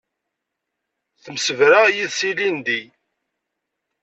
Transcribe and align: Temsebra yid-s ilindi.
Temsebra 1.23 1.81
yid-s 1.95 2.19
ilindi. 2.29 2.81